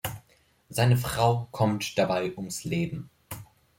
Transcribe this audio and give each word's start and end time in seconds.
Seine 0.67 0.97
Frau 0.97 1.47
kommt 1.51 1.95
dabei 1.99 2.35
ums 2.35 2.63
Leben. 2.63 3.11